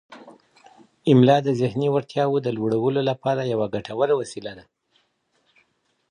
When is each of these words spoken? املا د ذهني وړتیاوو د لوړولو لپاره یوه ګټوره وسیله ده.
املا 1.11 1.37
د 1.43 1.49
ذهني 1.61 1.87
وړتیاوو 1.91 2.43
د 2.45 2.47
لوړولو 2.57 3.01
لپاره 3.09 3.41
یوه 3.53 3.67
ګټوره 3.75 4.13
وسیله 4.21 4.51
ده. 4.57 4.65